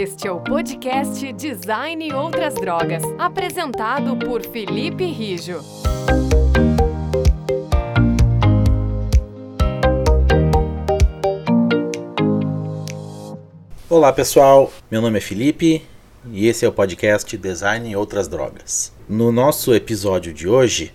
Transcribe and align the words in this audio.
Este 0.00 0.28
é 0.28 0.30
o 0.30 0.38
podcast 0.38 1.32
Design 1.32 2.06
e 2.06 2.12
Outras 2.12 2.54
Drogas, 2.54 3.02
apresentado 3.18 4.16
por 4.16 4.46
Felipe 4.46 5.04
Rijo. 5.06 5.58
Olá 13.90 14.12
pessoal, 14.12 14.72
meu 14.88 15.02
nome 15.02 15.18
é 15.18 15.20
Felipe 15.20 15.84
e 16.30 16.46
esse 16.46 16.64
é 16.64 16.68
o 16.68 16.72
podcast 16.72 17.36
Design 17.36 17.90
e 17.90 17.96
Outras 17.96 18.28
Drogas. 18.28 18.92
No 19.08 19.32
nosso 19.32 19.74
episódio 19.74 20.32
de 20.32 20.46
hoje, 20.46 20.94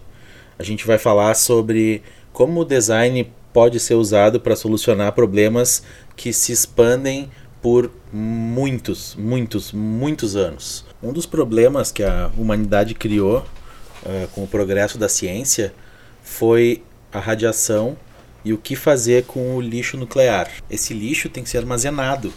a 0.58 0.64
gente 0.64 0.88
vai 0.88 0.98
falar 0.98 1.34
sobre 1.34 2.02
como 2.32 2.62
o 2.62 2.66
design 2.66 3.30
pode 3.52 3.82
ser 3.82 3.96
usado 3.96 4.40
para 4.40 4.56
solucionar 4.56 5.12
problemas 5.12 5.84
que 6.16 6.32
se 6.32 6.54
expandem 6.54 7.30
por 7.64 7.89
muitos, 8.11 9.15
muitos, 9.15 9.71
muitos 9.71 10.36
anos. 10.36 10.86
Um 11.01 11.14
dos 11.14 11.25
problemas 11.25 11.93
que 11.93 12.04
a 12.04 12.29
humanidade 12.38 12.93
criou 12.93 13.38
uh, 13.38 14.28
com 14.33 14.43
o 14.43 14.47
progresso 14.47 14.97
da 14.97 15.07
ciência 15.07 15.74
foi 16.21 16.83
a 17.11 17.19
radiação 17.19 17.96
e 18.43 18.52
o 18.52 18.57
que 18.57 18.75
fazer 18.75 19.24
com 19.24 19.55
o 19.55 19.61
lixo 19.61 19.96
nuclear. 19.96 20.52
Esse 20.69 20.93
lixo 20.93 21.29
tem 21.29 21.41
que 21.41 21.50
ser 21.50 21.60
armazenado, 21.60 22.33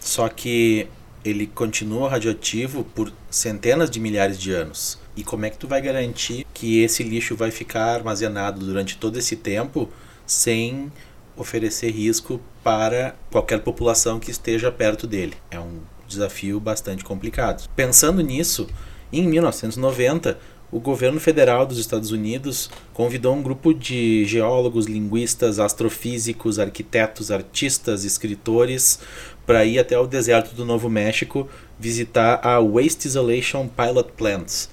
só 0.00 0.28
que 0.28 0.88
ele 1.24 1.46
continua 1.46 2.10
radioativo 2.10 2.82
por 2.82 3.12
centenas 3.30 3.88
de 3.88 4.00
milhares 4.00 4.36
de 4.36 4.50
anos. 4.50 4.98
E 5.16 5.22
como 5.22 5.46
é 5.46 5.50
que 5.50 5.58
tu 5.58 5.68
vai 5.68 5.80
garantir 5.80 6.44
que 6.52 6.82
esse 6.82 7.04
lixo 7.04 7.36
vai 7.36 7.52
ficar 7.52 7.94
armazenado 7.94 8.66
durante 8.66 8.96
todo 8.96 9.16
esse 9.16 9.36
tempo 9.36 9.88
sem 10.26 10.90
oferecer 11.36 11.90
risco 11.90 12.40
para 12.62 13.14
qualquer 13.30 13.60
população 13.60 14.18
que 14.18 14.30
esteja 14.30 14.72
perto 14.72 15.06
dele? 15.06 15.34
É 15.50 15.58
um 15.58 15.80
desafio 16.06 16.58
bastante 16.58 17.04
complicado. 17.04 17.68
Pensando 17.74 18.22
nisso, 18.22 18.66
em 19.12 19.26
1990, 19.26 20.38
o 20.70 20.80
governo 20.80 21.20
federal 21.20 21.64
dos 21.64 21.78
Estados 21.78 22.10
Unidos 22.10 22.68
convidou 22.92 23.34
um 23.34 23.42
grupo 23.42 23.72
de 23.72 24.24
geólogos, 24.24 24.86
linguistas, 24.86 25.58
astrofísicos, 25.60 26.58
arquitetos, 26.58 27.30
artistas, 27.30 28.04
escritores 28.04 28.98
para 29.46 29.64
ir 29.64 29.78
até 29.78 29.96
o 29.98 30.06
deserto 30.06 30.54
do 30.54 30.64
Novo 30.64 30.90
México 30.90 31.48
visitar 31.78 32.40
a 32.44 32.60
Waste 32.60 33.06
Isolation 33.06 33.68
Pilot 33.68 34.10
Plant, 34.16 34.66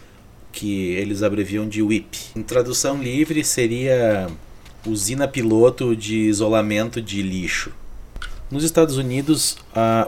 que 0.51 0.93
eles 0.93 1.21
abreviam 1.21 1.67
de 1.67 1.83
WIP. 1.83 2.17
Em 2.35 2.41
tradução 2.41 3.01
livre 3.01 3.43
seria 3.43 4.27
usina 4.85 5.27
piloto 5.27 5.95
de 5.95 6.15
isolamento 6.15 7.01
de 7.01 7.21
lixo. 7.21 7.71
Nos 8.51 8.63
Estados 8.63 8.97
Unidos, 8.97 9.57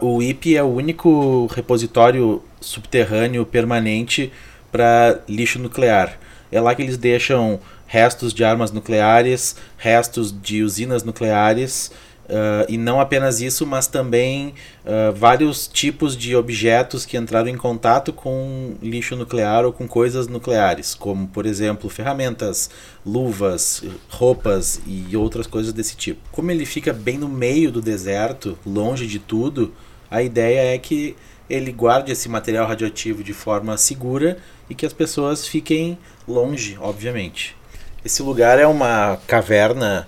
o 0.01 0.17
WIP 0.17 0.55
é 0.55 0.61
o 0.61 0.67
único 0.67 1.47
repositório 1.47 2.43
subterrâneo 2.61 3.45
permanente 3.45 4.31
para 4.71 5.21
lixo 5.27 5.57
nuclear. 5.57 6.19
É 6.51 6.61
lá 6.61 6.75
que 6.75 6.81
eles 6.81 6.97
deixam 6.97 7.59
restos 7.87 8.33
de 8.33 8.43
armas 8.43 8.71
nucleares, 8.71 9.55
restos 9.77 10.33
de 10.41 10.63
usinas 10.63 11.03
nucleares 11.03 11.91
Uh, 12.25 12.65
e 12.67 12.75
não 12.75 12.99
apenas 12.99 13.39
isso, 13.39 13.67
mas 13.67 13.85
também 13.85 14.55
uh, 14.83 15.13
vários 15.13 15.67
tipos 15.67 16.17
de 16.17 16.35
objetos 16.35 17.05
que 17.05 17.17
entraram 17.17 17.47
em 17.47 17.55
contato 17.55 18.11
com 18.11 18.73
lixo 18.81 19.15
nuclear 19.15 19.63
ou 19.63 19.71
com 19.71 19.87
coisas 19.87 20.27
nucleares, 20.27 20.95
como, 20.95 21.27
por 21.27 21.45
exemplo, 21.45 21.87
ferramentas, 21.87 22.69
luvas, 23.05 23.83
roupas 24.09 24.81
e 24.87 25.15
outras 25.15 25.45
coisas 25.45 25.71
desse 25.71 25.95
tipo. 25.95 26.19
Como 26.31 26.49
ele 26.49 26.65
fica 26.65 26.91
bem 26.91 27.19
no 27.19 27.29
meio 27.29 27.71
do 27.71 27.79
deserto, 27.79 28.57
longe 28.65 29.05
de 29.05 29.19
tudo, 29.19 29.71
a 30.09 30.23
ideia 30.23 30.73
é 30.73 30.77
que 30.79 31.15
ele 31.47 31.71
guarde 31.71 32.11
esse 32.11 32.27
material 32.27 32.67
radioativo 32.67 33.23
de 33.23 33.33
forma 33.33 33.77
segura 33.77 34.37
e 34.67 34.73
que 34.73 34.85
as 34.85 34.93
pessoas 34.93 35.47
fiquem 35.47 35.95
longe, 36.27 36.75
obviamente. 36.81 37.55
Esse 38.03 38.23
lugar 38.23 38.57
é 38.57 38.65
uma 38.65 39.17
caverna 39.27 40.07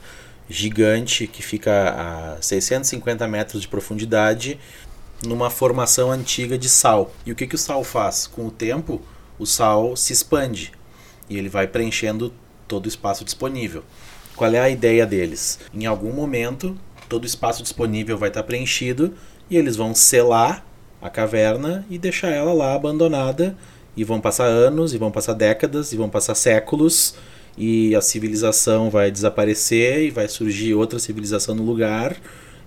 gigante 0.50 1.28
que 1.28 1.44
fica 1.44 2.38
a 2.38 2.42
650 2.42 3.28
metros 3.28 3.62
de 3.62 3.68
profundidade 3.68 4.60
numa 5.26 5.50
formação 5.50 6.12
antiga 6.12 6.58
de 6.58 6.70
sal. 6.70 7.12
E 7.26 7.32
o 7.32 7.36
que, 7.36 7.48
que 7.48 7.56
o 7.56 7.58
sal 7.58 7.84
faz? 7.84 8.28
Com 8.28 8.48
o 8.48 8.52
tempo, 8.52 9.02
o 9.38 9.46
sal 9.46 9.96
se 9.96 10.14
expande 10.14 10.72
e 11.30 11.38
ele 11.38 11.50
vai 11.50 11.68
preenchendo 11.68 12.34
todo 12.68 12.86
o 12.86 12.90
espaço 12.90 13.26
disponível. 13.26 13.84
Qual 14.36 14.52
é 14.54 14.60
a 14.60 14.70
ideia 14.70 15.06
deles? 15.06 15.60
Em 15.74 15.86
algum 15.86 16.12
momento, 16.12 16.78
todo 17.10 17.24
o 17.24 17.28
espaço 17.28 17.64
disponível 17.64 18.18
vai 18.18 18.30
estar 18.30 18.44
preenchido 18.44 19.14
e 19.50 19.58
eles 19.58 19.76
vão 19.76 19.96
selar 19.96 20.66
a 21.02 21.10
caverna 21.10 21.86
e 21.90 21.98
deixar 21.98 22.30
ela 22.30 22.54
lá 22.54 22.74
abandonada. 22.74 23.58
E 23.96 24.04
vão 24.04 24.22
passar 24.22 24.46
anos, 24.46 24.94
e 24.94 24.98
vão 25.00 25.10
passar 25.10 25.34
décadas, 25.34 25.92
e 25.92 25.98
vão 25.98 26.08
passar 26.08 26.36
séculos 26.36 27.16
e 27.58 27.96
a 27.96 28.02
civilização 28.02 28.90
vai 28.90 29.10
desaparecer 29.10 30.04
e 30.04 30.12
vai 30.12 30.28
surgir 30.28 30.74
outra 30.74 31.00
civilização 31.00 31.56
no 31.56 31.64
lugar 31.64 32.16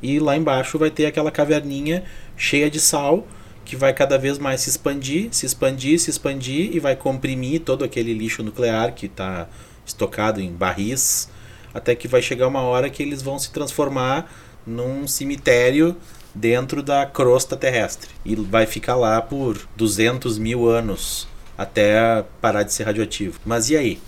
e 0.02 0.18
lá 0.18 0.36
embaixo 0.36 0.78
vai 0.78 0.90
ter 0.90 1.06
aquela 1.06 1.30
caverninha 1.30 2.02
cheia 2.36 2.70
de 2.70 2.80
sal 2.80 3.26
que 3.64 3.76
vai 3.76 3.92
cada 3.92 4.18
vez 4.18 4.38
mais 4.38 4.62
se 4.62 4.70
expandir, 4.70 5.28
se 5.30 5.46
expandir, 5.46 6.00
se 6.00 6.10
expandir 6.10 6.74
e 6.74 6.80
vai 6.80 6.96
comprimir 6.96 7.60
todo 7.60 7.84
aquele 7.84 8.12
lixo 8.12 8.42
nuclear 8.42 8.94
que 8.94 9.06
está 9.06 9.48
estocado 9.86 10.40
em 10.40 10.50
barris 10.50 11.28
até 11.72 11.94
que 11.94 12.08
vai 12.08 12.20
chegar 12.20 12.48
uma 12.48 12.62
hora 12.62 12.90
que 12.90 13.02
eles 13.02 13.22
vão 13.22 13.38
se 13.38 13.52
transformar 13.52 14.30
num 14.66 15.06
cemitério 15.06 15.96
dentro 16.34 16.82
da 16.82 17.06
crosta 17.06 17.56
terrestre 17.56 18.10
e 18.24 18.34
vai 18.34 18.66
ficar 18.66 18.96
lá 18.96 19.20
por 19.20 19.60
200 19.76 20.38
mil 20.38 20.68
anos 20.68 21.28
até 21.56 22.24
parar 22.40 22.62
de 22.62 22.72
ser 22.72 22.84
radioativo. 22.84 23.38
Mas 23.44 23.70
e 23.70 23.76
aí? 23.76 24.00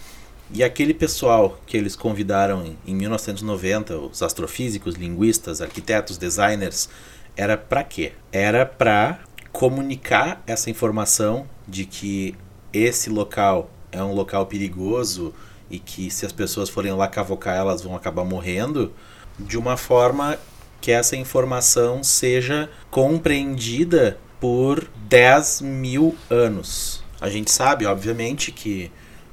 E 0.55 0.63
aquele 0.63 0.93
pessoal 0.93 1.59
que 1.67 1.77
eles 1.77 1.97
convidaram 1.97 2.65
em, 2.67 2.79
em 2.87 2.95
1990, 2.95 3.97
os 3.97 4.23
astrofísicos, 4.23 4.97
linguistas, 4.97 5.63
arquitetos, 5.63 6.19
designers, 6.19 6.91
era 7.35 7.57
para 7.57 7.83
quê? 7.83 8.13
Era 8.31 8.67
para 8.67 9.21
comunicar 9.51 10.43
essa 10.47 10.69
informação 10.69 11.47
de 11.67 11.87
que 11.87 12.35
esse 12.71 13.09
local 13.09 13.71
é 13.91 14.03
um 14.03 14.13
local 14.13 14.45
perigoso 14.47 15.35
e 15.71 15.79
que 15.79 16.11
se 16.11 16.27
as 16.27 16.33
pessoas 16.33 16.69
forem 16.69 16.93
lá 16.93 17.09
cavocar 17.09 17.57
elas 17.57 17.81
vão 17.81 17.97
acabar 17.97 18.25
morrendo, 18.25 18.93
de 19.39 19.57
uma 19.57 19.79
forma 19.79 20.39
que 20.83 20.91
essa 20.91 21.17
informação 21.17 22.03
seja 22.03 22.69
compreendida 22.91 24.19
por 24.39 24.87
10 25.09 25.63
mil 25.63 26.15
anos. 26.29 27.03
A 27.21 27.31
gente 27.31 27.51
sabe, 27.51 27.87
obviamente, 27.87 28.51
que 28.51 28.91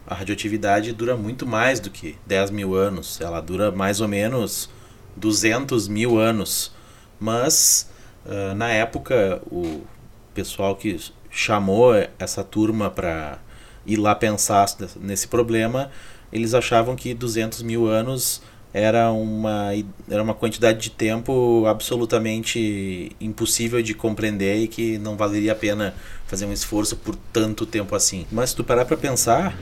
a 0.09 0.15
radioatividade 0.15 0.91
dura 0.91 1.15
muito 1.15 1.45
mais 1.45 1.79
do 1.79 1.91
que 1.91 2.17
10 2.25 2.49
mil 2.49 2.73
anos. 2.73 3.21
Ela 3.21 3.39
dura 3.39 3.71
mais 3.71 4.01
ou 4.01 4.07
menos 4.07 4.67
200 5.15 5.87
mil 5.87 6.17
anos. 6.17 6.71
Mas, 7.19 7.89
uh, 8.25 8.55
na 8.55 8.69
época, 8.69 9.39
o 9.51 9.81
pessoal 10.33 10.75
que 10.75 10.99
chamou 11.29 11.93
essa 12.17 12.43
turma 12.43 12.89
para 12.89 13.37
ir 13.85 13.97
lá 13.97 14.15
pensar 14.15 14.67
nesse 14.99 15.27
problema, 15.27 15.91
eles 16.33 16.55
achavam 16.55 16.95
que 16.95 17.13
200 17.13 17.61
mil 17.61 17.87
anos 17.87 18.41
era 18.73 19.11
uma, 19.11 19.71
era 20.09 20.21
uma 20.21 20.33
quantidade 20.33 20.79
de 20.79 20.89
tempo 20.91 21.65
absolutamente 21.67 23.15
impossível 23.19 23.81
de 23.81 23.93
compreender 23.93 24.57
e 24.57 24.67
que 24.67 24.97
não 24.97 25.17
valeria 25.17 25.53
a 25.53 25.55
pena 25.55 25.93
fazer 26.27 26.45
um 26.45 26.53
esforço 26.53 26.95
por 26.95 27.15
tanto 27.33 27.65
tempo 27.65 27.95
assim. 27.95 28.25
Mas 28.31 28.51
se 28.51 28.55
tu 28.55 28.63
parar 28.63 28.85
para 28.85 28.95
pensar, 28.97 29.55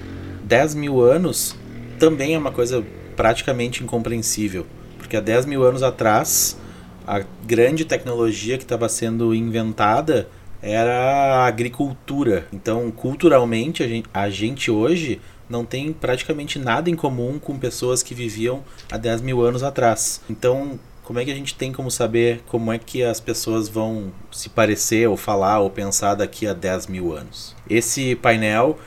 10 0.47 0.75
mil 0.75 1.01
anos 1.01 1.55
também 1.99 2.33
é 2.33 2.37
uma 2.37 2.51
coisa 2.51 2.83
praticamente 3.15 3.83
incompreensível. 3.83 4.65
Porque 4.97 5.17
há 5.17 5.21
10 5.21 5.45
mil 5.45 5.63
anos 5.63 5.83
atrás, 5.83 6.57
a 7.05 7.21
grande 7.45 7.83
tecnologia 7.83 8.57
que 8.57 8.63
estava 8.63 8.87
sendo 8.87 9.35
inventada 9.35 10.29
era 10.61 11.43
a 11.43 11.45
agricultura. 11.45 12.47
Então, 12.53 12.89
culturalmente, 12.91 13.83
a 13.83 13.87
gente, 13.87 14.09
a 14.13 14.29
gente, 14.29 14.71
hoje 14.71 15.21
não 15.49 15.65
tem 15.65 15.91
praticamente 15.93 16.57
nada 16.57 16.89
em 16.89 16.95
comum 16.95 17.39
com 17.39 17.57
pessoas 17.57 18.01
que 18.01 18.13
viviam 18.13 18.63
há 18.91 18.97
10 18.97 19.21
mil 19.21 19.41
anos 19.41 19.63
atrás. 19.63 20.21
Então, 20.29 20.79
como 21.03 21.19
é 21.19 21.25
que 21.25 21.31
a 21.31 21.35
gente 21.35 21.55
tem 21.55 21.71
como 21.71 21.89
saber 21.89 22.41
como 22.47 22.71
é 22.71 22.77
que 22.77 23.03
as 23.03 23.19
pessoas 23.19 23.69
vão 23.69 24.11
se 24.31 24.49
parecer, 24.49 25.07
ou 25.07 25.15
falar, 25.15 25.59
ou 25.59 25.69
pensar 25.69 26.15
daqui 26.15 26.45
a 26.45 26.53
10 26.53 26.87
mil 26.87 27.13
anos? 27.13 27.55
Esse 27.69 28.15
painel 28.15 28.77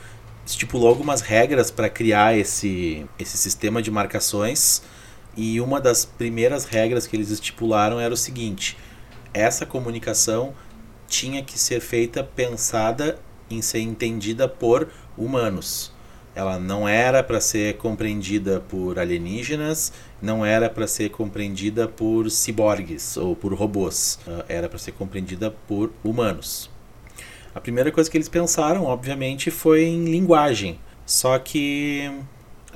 estipulou 0.45 0.87
algumas 0.87 1.21
regras 1.21 1.69
para 1.71 1.89
criar 1.89 2.37
esse, 2.37 3.05
esse 3.17 3.37
sistema 3.37 3.81
de 3.81 3.91
marcações 3.91 4.81
e 5.35 5.61
uma 5.61 5.79
das 5.79 6.03
primeiras 6.03 6.65
regras 6.65 7.07
que 7.07 7.15
eles 7.15 7.29
estipularam 7.29 7.99
era 7.99 8.13
o 8.13 8.17
seguinte: 8.17 8.77
essa 9.33 9.65
comunicação 9.65 10.53
tinha 11.07 11.43
que 11.43 11.57
ser 11.57 11.79
feita 11.79 12.23
pensada 12.23 13.19
em 13.49 13.61
ser 13.61 13.79
entendida 13.79 14.47
por 14.47 14.89
humanos. 15.17 15.93
Ela 16.33 16.57
não 16.57 16.87
era 16.87 17.21
para 17.21 17.41
ser 17.41 17.75
compreendida 17.75 18.61
por 18.61 18.97
alienígenas, 18.97 19.91
não 20.21 20.45
era 20.45 20.69
para 20.69 20.87
ser 20.87 21.09
compreendida 21.09 21.89
por 21.89 22.31
ciborgues 22.31 23.17
ou 23.17 23.35
por 23.35 23.53
robôs, 23.53 24.17
era 24.47 24.69
para 24.69 24.79
ser 24.79 24.93
compreendida 24.93 25.51
por 25.67 25.91
humanos. 26.01 26.69
A 27.53 27.59
primeira 27.59 27.91
coisa 27.91 28.09
que 28.09 28.17
eles 28.17 28.29
pensaram, 28.29 28.85
obviamente, 28.85 29.51
foi 29.51 29.83
em 29.83 30.05
linguagem. 30.05 30.79
Só 31.05 31.37
que 31.37 32.09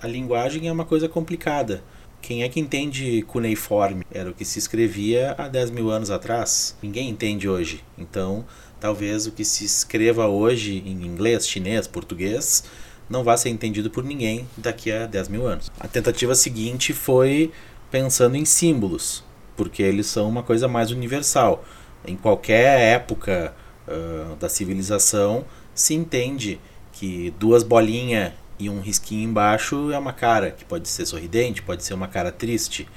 a 0.01 0.07
linguagem 0.07 0.68
é 0.68 0.72
uma 0.72 0.83
coisa 0.83 1.07
complicada. 1.07 1.81
Quem 2.22 2.44
é 2.44 2.50
que 2.50 2.60
entende 2.60 3.22
cuneiforme? 3.22 4.04
Era 4.12 4.30
o 4.30 4.33
que 4.33 4.44
se 4.44 4.60
escrevia 4.60 5.33
há 5.38 5.48
10 5.48 5.72
mil 5.72 5.89
anos 5.89 6.12
atrás. 6.12 6.75
Ninguém 6.81 7.07
entende 7.07 7.48
hoje. 7.48 7.83
Então, 7.98 8.44
talvez 8.80 9.27
o 9.27 9.31
que 9.31 9.45
se 9.45 9.63
escreva 9.63 10.27
hoje 10.27 10.83
em 10.86 11.06
inglês, 11.06 11.48
chinês, 11.48 11.88
português, 11.88 12.66
não 13.10 13.24
vá 13.24 13.38
ser 13.38 13.50
entendido 13.50 13.89
por 13.89 14.04
ninguém 14.04 14.45
daqui 14.57 14.92
a 14.92 15.06
10 15.06 15.30
mil 15.30 15.48
anos. 15.48 15.72
A 15.80 15.88
tentativa 15.88 16.36
seguinte 16.36 16.92
foi 16.92 17.51
pensando 17.89 18.36
em 18.36 18.44
símbolos, 18.44 19.24
porque 19.56 19.81
eles 19.81 20.07
são 20.07 20.27
uma 20.27 20.44
coisa 20.44 20.68
mais 20.68 20.92
universal. 20.92 21.63
Em 22.06 22.18
qualquer 22.18 22.80
época 22.95 23.54
uh, 23.88 24.36
da 24.36 24.50
civilização 24.50 25.46
se 25.74 25.94
entende 25.94 26.60
que 26.92 27.34
duas 27.40 27.64
bolinhas 27.64 28.32
e 28.58 28.70
um 28.70 28.80
risquinho 28.80 29.30
embaixo 29.30 29.92
é 29.92 29.98
uma 29.98 30.14
cara, 30.14 30.52
que 30.52 30.64
pode 30.64 30.88
ser 30.88 31.06
sorridente, 31.06 31.62
pode 31.62 31.84
ser 31.84 31.94
uma 31.94 32.08
cara 32.08 32.32
triste. 32.32 32.88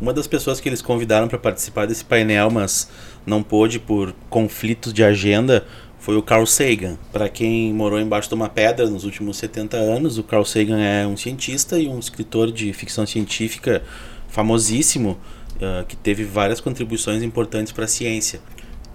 Uma 0.00 0.14
das 0.14 0.26
pessoas 0.26 0.58
que 0.60 0.68
eles 0.68 0.80
convidaram 0.80 1.28
para 1.28 1.38
participar 1.38 1.86
desse 1.86 2.04
painel, 2.04 2.50
mas 2.50 2.88
não 3.26 3.42
pôde 3.42 3.78
por 3.78 4.14
conflitos 4.30 4.94
de 4.94 5.04
agenda, 5.04 5.66
foi 5.98 6.16
o 6.16 6.22
Carl 6.22 6.46
Sagan. 6.46 6.96
Para 7.12 7.28
quem 7.28 7.74
morou 7.74 8.00
embaixo 8.00 8.26
de 8.26 8.34
uma 8.34 8.48
pedra 8.48 8.88
nos 8.88 9.04
últimos 9.04 9.36
70 9.36 9.76
anos, 9.76 10.16
o 10.16 10.22
Carl 10.22 10.44
Sagan 10.46 10.80
é 10.80 11.06
um 11.06 11.18
cientista 11.18 11.78
e 11.78 11.86
um 11.86 11.98
escritor 11.98 12.50
de 12.50 12.72
ficção 12.72 13.04
científica 13.04 13.82
famosíssimo, 14.28 15.18
uh, 15.56 15.84
que 15.86 15.96
teve 15.96 16.24
várias 16.24 16.60
contribuições 16.60 17.22
importantes 17.22 17.70
para 17.70 17.84
a 17.84 17.88
ciência. 17.88 18.40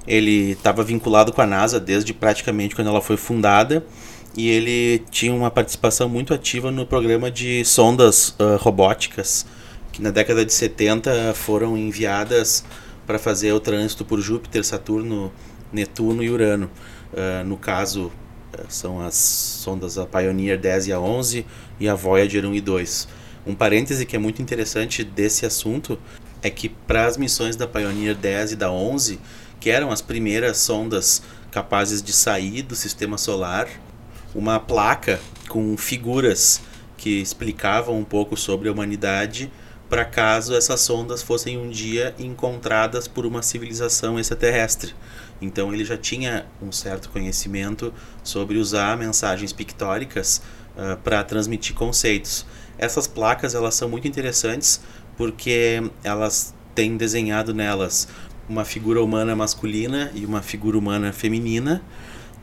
Ele 0.08 0.52
estava 0.52 0.84
vinculado 0.84 1.34
com 1.34 1.42
a 1.42 1.46
NASA 1.46 1.80
desde 1.80 2.14
praticamente 2.14 2.76
quando 2.76 2.88
ela 2.88 3.02
foi 3.02 3.18
fundada 3.18 3.86
e 4.38 4.50
ele 4.50 5.04
tinha 5.10 5.34
uma 5.34 5.50
participação 5.50 6.10
muito 6.10 6.34
ativa 6.34 6.70
no 6.70 6.86
programa 6.86 7.32
de 7.32 7.64
sondas 7.64 8.30
uh, 8.40 8.58
robóticas 8.60 9.46
que 9.96 10.02
na 10.02 10.12
década 10.12 10.44
de 10.44 10.54
70 10.54 11.34
foram 11.36 11.78
enviadas 11.78 12.66
para 13.08 13.18
fazer 13.18 13.54
o 13.54 13.62
trânsito 13.62 14.04
por 14.04 14.20
Júpiter, 14.20 14.66
Saturno, 14.66 15.32
Netuno 15.72 16.22
e 16.22 16.30
Urano. 16.30 16.70
Uh, 17.14 17.46
no 17.46 17.56
caso, 17.56 18.08
uh, 18.08 18.66
são 18.68 19.00
as 19.00 19.16
sondas 19.16 19.98
a 19.98 20.06
Pioneer 20.06 20.60
10 20.60 20.88
e 20.88 20.92
a 20.92 21.00
11 21.00 21.46
e 21.80 21.88
a 21.88 21.96
Voyager 21.96 22.46
1 22.46 22.56
e 22.56 22.60
2. 22.60 23.08
Um 23.48 23.56
parêntese 23.56 24.06
que 24.06 24.18
é 24.18 24.20
muito 24.20 24.42
interessante 24.42 25.02
desse 25.02 25.46
assunto 25.46 25.98
é 26.42 26.50
que 26.50 26.68
para 26.68 27.06
as 27.06 27.16
missões 27.16 27.56
da 27.56 27.66
Pioneer 27.66 28.16
10 28.16 28.52
e 28.52 28.56
da 28.58 28.70
11, 28.70 29.18
que 29.60 29.70
eram 29.70 29.92
as 29.92 30.02
primeiras 30.02 30.58
sondas 30.58 31.22
capazes 31.52 32.02
de 32.02 32.14
sair 32.14 32.62
do 32.62 32.76
sistema 32.76 33.18
solar, 33.18 33.68
uma 34.34 34.60
placa 34.60 35.20
com 35.48 35.76
figuras 35.78 36.62
que 36.98 37.22
explicavam 37.22 37.98
um 37.98 38.04
pouco 38.04 38.36
sobre 38.36 38.68
a 38.68 38.72
humanidade 38.72 39.52
para 39.90 40.04
caso 40.04 40.56
essas 40.56 40.82
sondas 40.82 41.22
fossem 41.22 41.58
um 41.58 41.70
dia 41.70 42.16
encontradas 42.18 43.08
por 43.08 43.26
uma 43.26 43.42
civilização 43.42 44.20
extraterrestre. 44.20 44.94
Então 45.42 45.74
ele 45.74 45.86
já 45.86 45.98
tinha 45.98 46.46
um 46.62 46.72
certo 46.72 47.10
conhecimento 47.10 47.94
sobre 48.24 48.58
usar 48.58 48.98
mensagens 48.98 49.54
pictóricas 49.54 50.42
uh, 50.76 50.98
para 50.98 51.24
transmitir 51.24 51.76
conceitos. 51.76 52.46
Essas 52.78 53.08
placas 53.08 53.54
elas 53.54 53.76
são 53.76 53.88
muito 53.88 54.08
interessantes 54.08 54.82
porque 55.16 55.82
elas 56.04 56.54
têm 56.74 56.98
desenhado 56.98 57.54
nelas 57.54 58.08
uma 58.48 58.66
figura 58.66 59.04
humana 59.04 59.36
masculina 59.36 60.12
e 60.14 60.26
uma 60.26 60.42
figura 60.42 60.78
humana 60.78 61.12
feminina. 61.12 61.82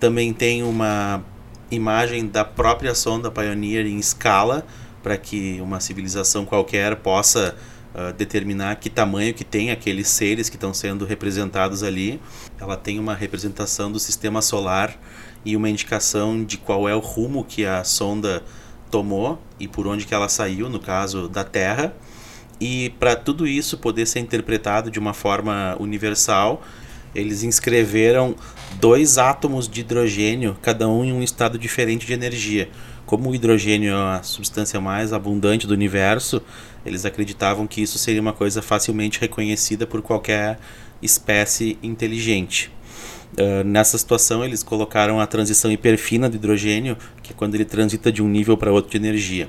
Também 0.00 0.32
tem 0.32 0.62
uma 0.62 1.22
imagem 1.70 2.26
da 2.26 2.44
própria 2.44 2.94
sonda 2.94 3.30
Pioneer 3.30 3.86
em 3.86 3.98
escala 3.98 4.66
para 5.02 5.16
que 5.16 5.60
uma 5.60 5.80
civilização 5.80 6.44
qualquer 6.44 6.96
possa 6.96 7.56
uh, 7.94 8.12
determinar 8.12 8.76
que 8.76 8.90
tamanho 8.90 9.34
que 9.34 9.44
tem 9.44 9.70
aqueles 9.70 10.08
seres 10.08 10.48
que 10.48 10.56
estão 10.56 10.72
sendo 10.72 11.04
representados 11.04 11.82
ali. 11.82 12.20
Ela 12.60 12.76
tem 12.76 12.98
uma 12.98 13.14
representação 13.14 13.90
do 13.90 13.98
sistema 13.98 14.42
solar 14.42 14.96
e 15.44 15.56
uma 15.56 15.68
indicação 15.68 16.44
de 16.44 16.56
qual 16.56 16.88
é 16.88 16.94
o 16.94 17.00
rumo 17.00 17.44
que 17.44 17.64
a 17.64 17.82
sonda 17.84 18.42
tomou 18.90 19.40
e 19.58 19.66
por 19.66 19.86
onde 19.86 20.06
que 20.06 20.14
ela 20.14 20.28
saiu, 20.28 20.68
no 20.68 20.78
caso 20.78 21.28
da 21.28 21.42
Terra. 21.42 21.94
E 22.62 22.90
para 22.90 23.16
tudo 23.16 23.44
isso 23.44 23.76
poder 23.76 24.06
ser 24.06 24.20
interpretado 24.20 24.88
de 24.88 24.96
uma 24.96 25.12
forma 25.12 25.76
universal, 25.80 26.62
eles 27.12 27.42
inscreveram 27.42 28.36
dois 28.78 29.18
átomos 29.18 29.68
de 29.68 29.80
hidrogênio, 29.80 30.56
cada 30.62 30.88
um 30.88 31.04
em 31.04 31.12
um 31.12 31.24
estado 31.24 31.58
diferente 31.58 32.06
de 32.06 32.12
energia. 32.12 32.68
Como 33.04 33.28
o 33.28 33.34
hidrogênio 33.34 33.92
é 33.92 34.18
a 34.18 34.22
substância 34.22 34.80
mais 34.80 35.12
abundante 35.12 35.66
do 35.66 35.74
universo, 35.74 36.40
eles 36.86 37.04
acreditavam 37.04 37.66
que 37.66 37.82
isso 37.82 37.98
seria 37.98 38.20
uma 38.20 38.32
coisa 38.32 38.62
facilmente 38.62 39.20
reconhecida 39.20 39.84
por 39.84 40.00
qualquer 40.00 40.56
espécie 41.02 41.76
inteligente. 41.82 42.70
Uh, 43.32 43.64
nessa 43.64 43.98
situação, 43.98 44.44
eles 44.44 44.62
colocaram 44.62 45.18
a 45.18 45.26
transição 45.26 45.72
hiperfina 45.72 46.30
do 46.30 46.36
hidrogênio, 46.36 46.96
que 47.24 47.32
é 47.32 47.34
quando 47.34 47.56
ele 47.56 47.64
transita 47.64 48.12
de 48.12 48.22
um 48.22 48.28
nível 48.28 48.56
para 48.56 48.70
outro 48.70 48.92
de 48.92 48.98
energia. 48.98 49.48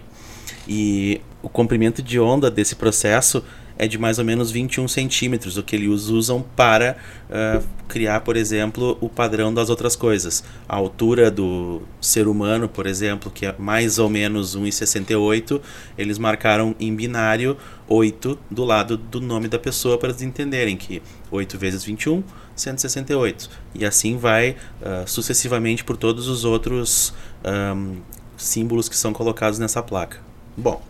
E 0.67 1.21
o 1.43 1.49
comprimento 1.49 2.01
de 2.01 2.19
onda 2.19 2.49
desse 2.49 2.73
processo 2.75 3.43
é 3.77 3.87
de 3.87 3.97
mais 3.97 4.17
ou 4.19 4.23
menos 4.25 4.49
21 4.49 4.87
centímetros, 4.87 5.57
o 5.57 5.63
que 5.63 5.75
eles 5.75 6.07
usam 6.07 6.45
para 6.55 6.95
uh, 7.29 7.63
criar, 7.87 8.21
por 8.21 8.37
exemplo, 8.37 8.97
o 9.01 9.09
padrão 9.09 9.53
das 9.53 9.69
outras 9.69 9.95
coisas. 9.95 10.43
A 10.69 10.75
altura 10.75 11.29
do 11.29 11.81
ser 11.99 12.27
humano, 12.27 12.69
por 12.69 12.85
exemplo, 12.85 13.29
que 13.29 13.45
é 13.45 13.55
mais 13.57 13.99
ou 13.99 14.09
menos 14.09 14.55
1,68, 14.55 15.59
eles 15.97 16.17
marcaram 16.17 16.75
em 16.79 16.95
binário 16.95 17.57
8 17.87 18.37
do 18.49 18.63
lado 18.63 18.95
do 18.95 19.19
nome 19.19 19.47
da 19.47 19.59
pessoa 19.59 19.97
para 19.97 20.09
eles 20.09 20.21
entenderem 20.21 20.77
que 20.77 21.01
8 21.29 21.57
vezes 21.57 21.83
21, 21.83 22.23
168. 22.55 23.49
E 23.75 23.85
assim 23.85 24.17
vai 24.17 24.51
uh, 24.81 25.07
sucessivamente 25.07 25.83
por 25.83 25.97
todos 25.97 26.27
os 26.27 26.45
outros 26.45 27.13
um, 27.43 27.97
símbolos 28.37 28.87
que 28.87 28.95
são 28.95 29.11
colocados 29.11 29.57
nessa 29.57 29.81
placa. 29.81 30.19
Bom, 30.55 30.81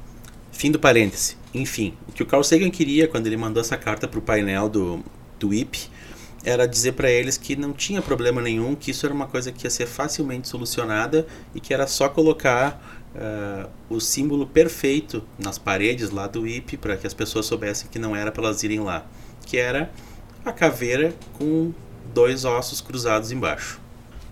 fim 0.54 0.72
do 0.72 0.80
parêntese. 0.80 1.36
Enfim, 1.54 1.94
o 2.08 2.12
que 2.14 2.24
o 2.24 2.26
Carl 2.26 2.44
Sagan 2.44 2.70
queria 2.70 3.08
quando 3.08 3.28
ele 3.28 3.36
mandou 3.36 3.60
essa 3.60 3.76
carta 3.76 4.08
para 4.08 4.20
o 4.20 4.22
painel 4.22 4.70
do, 4.70 5.04
do 5.40 5.54
IP 5.54 5.90
era 6.44 6.68
dizer 6.68 6.94
para 6.94 7.10
eles 7.10 7.38
que 7.38 7.56
não 7.56 7.72
tinha 7.72 8.02
problema 8.02 8.42
nenhum, 8.42 8.76
que 8.76 8.92
isso 8.92 9.06
era 9.06 9.16
uma 9.16 9.28
coisa 9.28 9.52
que 9.52 9.66
ia 9.66 9.70
ser 9.70 9.86
facilmente 9.86 10.48
solucionada 10.48 11.26
e 11.56 11.60
que 11.60 11.74
era 11.74 11.88
só 11.88 12.10
colocar 12.10 13.02
uh, 13.16 13.70
o 13.90 14.00
símbolo 14.02 14.46
perfeito 14.46 15.24
nas 15.40 15.58
paredes 15.58 16.10
lá 16.10 16.28
do 16.28 16.46
IP 16.46 16.78
para 16.78 16.98
que 16.98 17.08
as 17.08 17.14
pessoas 17.14 17.46
soubessem 17.46 17.88
que 17.90 17.98
não 17.98 18.16
era 18.16 18.32
para 18.32 18.44
elas 18.44 18.62
irem 18.62 18.82
lá, 18.82 19.06
que 19.46 19.58
era 19.58 19.90
a 20.44 20.52
caveira 20.52 21.14
com 21.34 21.72
dois 22.14 22.44
ossos 22.44 22.82
cruzados 22.82 23.32
embaixo. 23.32 23.80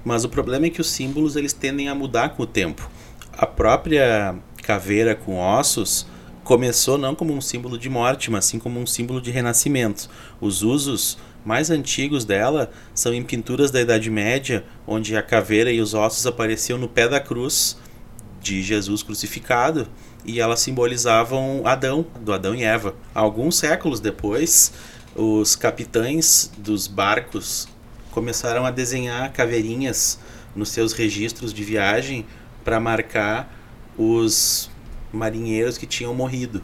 Mas 0.03 0.25
o 0.25 0.29
problema 0.29 0.65
é 0.65 0.69
que 0.69 0.81
os 0.81 0.89
símbolos 0.89 1.35
eles 1.35 1.53
tendem 1.53 1.87
a 1.87 1.95
mudar 1.95 2.29
com 2.29 2.43
o 2.43 2.47
tempo. 2.47 2.89
A 3.31 3.45
própria 3.45 4.35
caveira 4.61 5.15
com 5.15 5.37
ossos 5.37 6.05
começou 6.43 6.97
não 6.97 7.13
como 7.13 7.33
um 7.33 7.41
símbolo 7.41 7.77
de 7.77 7.89
morte, 7.89 8.31
mas 8.31 8.45
sim 8.45 8.59
como 8.59 8.79
um 8.79 8.85
símbolo 8.85 9.21
de 9.21 9.31
renascimento. 9.31 10.09
Os 10.39 10.63
usos 10.63 11.17
mais 11.45 11.69
antigos 11.69 12.25
dela 12.25 12.71
são 12.93 13.13
em 13.13 13.23
pinturas 13.23 13.71
da 13.71 13.81
Idade 13.81 14.09
Média, 14.09 14.63
onde 14.85 15.15
a 15.15 15.21
caveira 15.21 15.71
e 15.71 15.79
os 15.79 15.93
ossos 15.93 16.25
apareciam 16.25 16.77
no 16.77 16.87
pé 16.87 17.07
da 17.07 17.19
cruz 17.19 17.77
de 18.41 18.61
Jesus 18.61 19.03
crucificado 19.03 19.87
e 20.25 20.39
elas 20.39 20.59
simbolizavam 20.61 21.61
Adão, 21.65 22.05
do 22.19 22.33
Adão 22.33 22.55
e 22.55 22.63
Eva. 22.63 22.95
Alguns 23.13 23.57
séculos 23.57 23.99
depois, 23.99 24.73
os 25.15 25.55
capitães 25.55 26.51
dos 26.57 26.87
barcos 26.87 27.67
começaram 28.11 28.65
a 28.65 28.71
desenhar 28.71 29.31
caveirinhas 29.31 30.19
nos 30.55 30.69
seus 30.69 30.93
registros 30.93 31.53
de 31.53 31.63
viagem 31.63 32.25
para 32.63 32.79
marcar 32.79 33.57
os 33.97 34.70
marinheiros 35.11 35.77
que 35.77 35.85
tinham 35.85 36.13
morrido. 36.13 36.61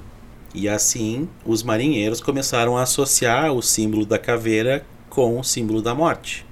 E 0.54 0.68
assim, 0.68 1.30
os 1.46 1.62
marinheiros 1.64 2.22
começaram 2.22 2.78
a 2.78 2.84
associar 2.84 3.52
o 3.52 3.62
símbolo 3.62 4.06
da 4.06 4.18
caveira 4.18 4.86
com 5.10 5.40
o 5.40 5.44
símbolo 5.44 5.82
da 5.82 5.94
morte. 5.94 6.46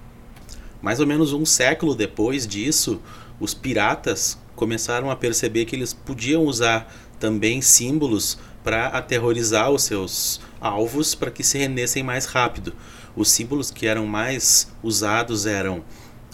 Mais 0.82 1.00
ou 1.00 1.08
menos 1.08 1.34
um 1.34 1.46
século 1.46 1.96
depois 1.96 2.46
disso, 2.46 3.02
os 3.40 3.54
piratas 3.54 4.38
começaram 4.56 5.10
a 5.10 5.16
perceber 5.16 5.66
que 5.66 5.76
eles 5.76 5.94
podiam 5.94 6.44
usar 6.44 6.94
também 7.20 7.62
símbolos 7.62 8.38
para 8.64 8.88
aterrorizar 8.88 9.72
os 9.72 9.84
seus 9.84 10.42
alvos 10.60 11.16
para 11.16 11.32
que 11.32 11.44
se 11.44 11.58
rendessem 11.58 12.04
mais 12.04 12.26
rápido. 12.26 12.74
Os 13.16 13.30
símbolos 13.30 13.72
que 13.72 13.88
eram 13.88 14.06
mais 14.06 14.72
usados 14.84 15.46
eram 15.46 15.84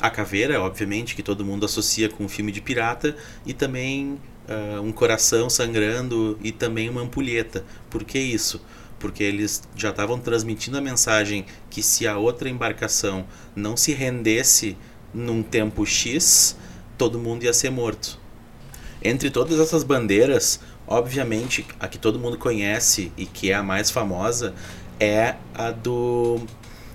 A 0.01 0.09
caveira, 0.09 0.59
obviamente, 0.59 1.15
que 1.15 1.21
todo 1.21 1.45
mundo 1.45 1.63
associa 1.63 2.09
com 2.09 2.23
um 2.23 2.27
filme 2.27 2.51
de 2.51 2.59
pirata, 2.59 3.15
e 3.45 3.53
também 3.53 4.17
uh, 4.47 4.81
um 4.81 4.91
coração 4.91 5.49
sangrando 5.49 6.37
e 6.43 6.51
também 6.51 6.89
uma 6.89 7.01
ampulheta. 7.01 7.63
Por 7.89 8.03
que 8.03 8.19
isso? 8.19 8.61
Porque 8.99 9.23
eles 9.23 9.63
já 9.75 9.89
estavam 9.89 10.19
transmitindo 10.19 10.77
a 10.77 10.81
mensagem 10.81 11.45
que 11.69 11.81
se 11.81 12.07
a 12.07 12.17
outra 12.17 12.49
embarcação 12.49 13.25
não 13.55 13.75
se 13.75 13.93
rendesse 13.93 14.77
num 15.13 15.41
tempo 15.41 15.85
X, 15.85 16.55
todo 16.97 17.19
mundo 17.19 17.43
ia 17.43 17.53
ser 17.53 17.71
morto. 17.71 18.19
Entre 19.03 19.31
todas 19.31 19.59
essas 19.59 19.83
bandeiras, 19.83 20.59
obviamente 20.87 21.65
a 21.79 21.87
que 21.87 21.97
todo 21.97 22.19
mundo 22.19 22.37
conhece 22.37 23.11
e 23.17 23.25
que 23.25 23.51
é 23.51 23.55
a 23.55 23.63
mais 23.63 23.89
famosa 23.89 24.53
é 24.99 25.35
a 25.55 25.71
do 25.71 26.39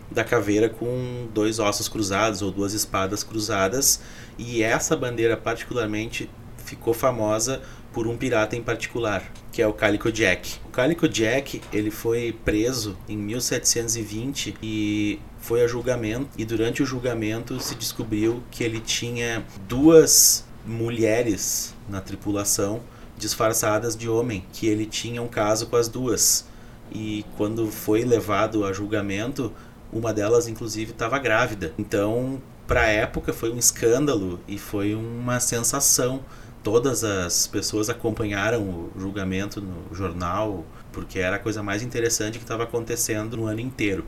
da 0.09 0.23
caveira 0.23 0.69
com 0.69 1.29
dois 1.35 1.59
ossos 1.59 1.89
cruzados 1.89 2.41
ou 2.41 2.53
duas 2.53 2.73
espadas 2.73 3.25
cruzadas. 3.25 4.01
E 4.39 4.63
essa 4.63 4.97
bandeira, 4.97 5.37
particularmente, 5.37 6.31
ficou 6.67 6.93
famosa 6.93 7.63
por 7.93 8.07
um 8.07 8.17
pirata 8.17 8.55
em 8.55 8.63
particular, 8.63 9.23
que 9.51 9.63
é 9.63 9.67
o 9.67 9.73
Calico 9.73 10.13
Jack. 10.13 10.59
O 10.67 10.69
Calico 10.69 11.09
Jack 11.09 11.63
ele 11.73 11.91
foi 11.91 12.37
preso 12.45 12.97
em 13.09 13.17
1720 13.17 14.57
e 14.63 15.19
foi 15.39 15.63
a 15.63 15.67
julgamento. 15.67 16.29
E 16.37 16.45
durante 16.45 16.83
o 16.83 16.87
julgamento 16.87 17.59
se 17.61 17.75
descobriu 17.75 18.43
que 18.51 18.63
ele 18.63 18.81
tinha 18.81 19.45
duas 19.67 20.45
mulheres 20.67 21.75
na 21.89 22.01
tripulação 22.01 22.83
disfarçadas 23.17 23.97
de 23.97 24.09
homem, 24.09 24.45
que 24.53 24.67
ele 24.67 24.85
tinha 24.85 25.23
um 25.23 25.29
caso 25.29 25.67
com 25.69 25.77
as 25.77 25.89
duas. 25.89 26.45
E 26.93 27.25
quando 27.37 27.71
foi 27.71 28.05
levado 28.05 28.65
a 28.65 28.73
julgamento, 28.73 29.53
uma 29.93 30.13
delas, 30.13 30.49
inclusive, 30.49 30.91
estava 30.91 31.19
grávida. 31.19 31.73
Então, 31.79 32.41
para 32.67 32.83
a 32.83 32.87
época, 32.87 33.33
foi 33.33 33.51
um 33.51 33.59
escândalo 33.59 34.41
e 34.47 34.59
foi 34.59 34.95
uma 34.95 35.41
sensação. 35.41 36.21
Todas 36.67 37.05
as 37.05 37.47
pessoas 37.47 37.89
acompanharam 37.89 38.61
o 38.61 38.91
julgamento 38.99 39.61
no 39.61 39.95
jornal, 39.95 40.67
porque 40.91 41.21
era 41.21 41.37
a 41.37 41.39
coisa 41.39 41.63
mais 41.63 41.81
interessante 41.81 42.39
que 42.39 42.45
estava 42.45 42.65
acontecendo 42.65 43.37
no 43.37 43.47
ano 43.47 43.61
inteiro. 43.61 44.05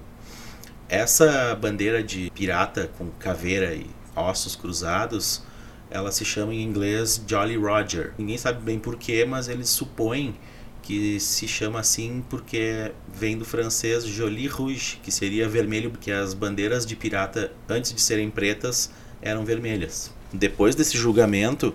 Essa 0.88 1.54
bandeira 1.54 2.02
de 2.02 2.32
pirata 2.34 2.90
com 2.98 3.10
caveira 3.12 3.76
e 3.76 3.86
ossos 4.16 4.56
cruzados, 4.56 5.44
ela 5.88 6.10
se 6.10 6.24
chama 6.24 6.52
em 6.52 6.60
inglês 6.60 7.22
Jolly 7.24 7.56
Roger. 7.56 8.12
Ninguém 8.18 8.36
sabe 8.36 8.60
bem 8.60 8.80
porquê, 8.80 9.24
mas 9.24 9.48
eles 9.48 9.68
supõem 9.68 10.34
que 10.82 11.20
se 11.20 11.46
chama 11.46 11.78
assim 11.78 12.24
porque 12.28 12.90
vem 13.06 13.38
do 13.38 13.44
francês 13.44 14.02
Joli 14.02 14.48
Rouge, 14.48 14.98
que 15.00 15.12
seria 15.12 15.48
vermelho, 15.48 15.92
porque 15.92 16.10
as 16.10 16.34
bandeiras 16.34 16.84
de 16.84 16.96
pirata, 16.96 17.52
antes 17.68 17.94
de 17.94 18.00
serem 18.00 18.28
pretas, 18.28 18.90
eram 19.22 19.44
vermelhas. 19.44 20.12
Depois 20.32 20.74
desse 20.74 20.98
julgamento, 20.98 21.72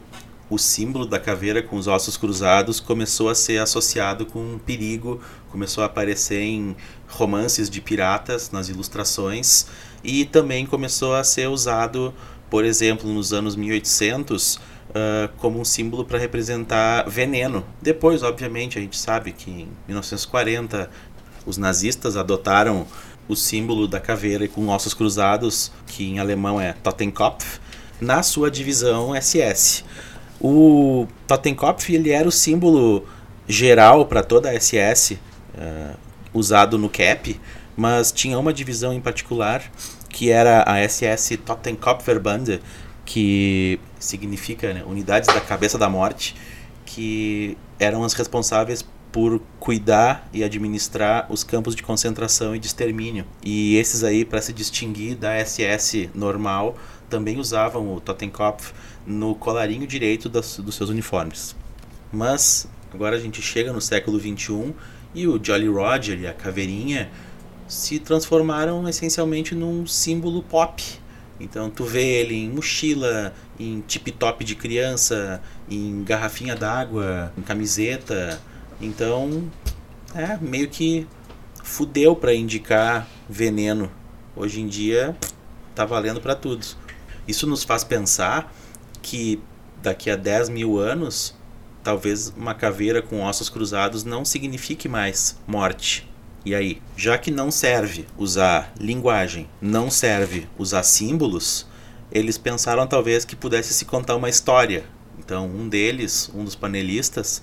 o 0.50 0.58
símbolo 0.58 1.06
da 1.06 1.20
caveira 1.20 1.62
com 1.62 1.78
os 1.78 1.88
ossos 1.88 2.18
cruzados 2.18 2.80
começou 2.80 3.30
a 3.30 3.36
ser 3.36 3.60
associado 3.60 4.26
com 4.26 4.60
perigo, 4.60 5.22
começou 5.52 5.84
a 5.84 5.88
aparecer 5.88 6.42
em 6.42 6.76
romances 7.08 7.70
de 7.70 7.82
piratas, 7.82 8.52
nas 8.52 8.70
ilustrações, 8.70 9.68
e 10.04 10.26
também 10.26 10.66
começou 10.66 11.16
a 11.16 11.24
ser 11.24 11.48
usado, 11.48 12.14
por 12.50 12.66
exemplo, 12.66 13.12
nos 13.12 13.34
anos 13.34 13.56
1800 13.56 14.56
uh, 14.56 15.30
como 15.38 15.60
um 15.60 15.66
símbolo 15.66 16.06
para 16.06 16.20
representar 16.20 17.10
veneno. 17.10 17.66
Depois, 17.82 18.24
obviamente, 18.24 18.78
a 18.78 18.82
gente 18.82 18.98
sabe 18.98 19.32
que 19.32 19.50
em 19.50 19.68
1940 19.88 20.90
os 21.46 21.58
nazistas 21.58 22.16
adotaram 22.16 22.86
o 23.28 23.36
símbolo 23.36 23.88
da 23.88 24.00
caveira 24.00 24.48
com 24.48 24.68
ossos 24.68 24.94
cruzados, 24.94 25.72
que 25.88 26.04
em 26.04 26.20
alemão 26.20 26.60
é 26.60 26.74
Totenkopf, 26.74 27.60
na 28.00 28.22
sua 28.22 28.52
divisão 28.52 29.14
SS. 29.20 29.84
O 30.44 31.08
Totenkopf 31.26 31.90
ele 31.90 32.12
era 32.12 32.28
o 32.28 32.32
símbolo 32.32 33.08
geral 33.48 34.06
para 34.06 34.22
toda 34.22 34.50
a 34.50 34.60
SS, 34.60 35.14
uh, 35.14 35.98
usado 36.34 36.78
no 36.78 36.90
CAP, 36.90 37.40
mas 37.78 38.12
tinha 38.12 38.38
uma 38.38 38.52
divisão 38.52 38.94
em 38.94 39.00
particular 39.00 39.64
que 40.10 40.30
era 40.30 40.64
a 40.68 40.88
SS 40.88 41.38
Totenkopfverband, 41.38 42.60
que 43.06 43.80
significa 43.98 44.74
né, 44.74 44.84
unidades 44.86 45.34
da 45.34 45.42
cabeça 45.42 45.78
da 45.78 45.90
morte, 45.90 46.36
que 46.86 47.58
eram 47.80 48.04
as 48.04 48.14
responsáveis 48.14 48.86
por 49.12 49.42
cuidar 49.60 50.28
e 50.34 50.44
administrar 50.44 51.26
os 51.30 51.44
campos 51.44 51.76
de 51.76 51.84
concentração 51.84 52.56
e 52.56 52.60
de 52.60 52.68
extermínio. 52.68 53.26
E 53.44 53.78
esses 53.78 54.04
aí, 54.04 54.26
para 54.26 54.42
se 54.42 54.52
distinguir 54.52 55.16
da 55.16 55.34
SS 55.44 56.10
normal, 56.14 56.76
também 57.10 57.40
usavam 57.40 57.94
o 57.94 58.02
Totenkopf 58.02 58.74
no 59.06 59.36
colarinho 59.36 59.86
direito 59.88 60.30
das, 60.30 60.58
dos 60.58 60.76
seus 60.76 60.90
uniformes. 60.90 61.56
Mas 62.12 62.68
agora 62.94 63.16
a 63.16 63.20
gente 63.20 63.42
chega 63.42 63.74
no 63.74 63.82
século 63.82 64.20
XXI 64.20 64.74
e 65.14 65.28
o 65.28 65.44
Jolly 65.44 65.68
Roger 65.68 66.20
e 66.20 66.28
a 66.28 66.34
caveirinha 66.34 67.10
se 67.68 68.00
transformaram 68.00 68.88
essencialmente 68.88 69.56
num 69.56 69.88
símbolo 69.88 70.44
pop 70.44 71.02
então 71.40 71.70
tu 71.70 71.84
vê 71.84 72.04
ele 72.04 72.36
em 72.36 72.50
mochila, 72.50 73.34
em 73.60 73.82
tip 73.82 74.12
top 74.12 74.44
de 74.44 74.56
criança, 74.56 75.42
em 75.70 76.04
garrafinha 76.04 76.56
d'água, 76.56 77.34
em 77.38 77.42
camiseta. 77.42 78.40
Então, 78.80 79.52
é 80.16 80.38
meio 80.38 80.70
que 80.70 81.08
fudeu 81.64 82.16
para 82.16 82.34
indicar 82.34 83.08
veneno. 83.30 83.92
Hoje 84.36 84.62
em 84.62 84.68
dia 84.68 85.16
tá 85.76 85.86
valendo 85.86 86.22
para 86.22 86.34
tudo. 86.36 86.66
Isso 87.28 87.46
nos 87.46 87.64
faz 87.64 87.84
pensar 87.84 88.54
que 89.04 89.40
daqui 89.84 90.10
a 90.10 90.16
10 90.16 90.50
mil 90.50 90.80
anos, 90.80 91.36
talvez 91.84 92.34
uma 92.36 92.56
caveira 92.56 93.02
com 93.02 93.22
ossos 93.22 93.50
cruzados 93.50 94.04
não 94.04 94.26
signifique 94.26 94.90
mais 94.90 95.38
morte. 95.46 96.10
E 96.46 96.56
aí, 96.56 96.82
já 96.98 97.18
que 97.18 97.30
não 97.30 97.52
serve 97.52 98.08
usar 98.18 98.74
linguagem, 98.80 99.48
não 99.62 99.92
serve 99.92 100.48
usar 100.58 100.84
símbolos, 100.84 101.68
eles 102.12 102.38
pensaram 102.38 102.88
talvez 102.88 103.24
que 103.24 103.36
pudesse 103.36 103.74
se 103.74 103.86
contar 103.86 104.16
uma 104.16 104.30
história. 104.30 104.86
Então, 105.20 105.46
um 105.48 105.70
deles, 105.70 106.32
um 106.34 106.44
dos 106.44 106.56
panelistas, 106.56 107.42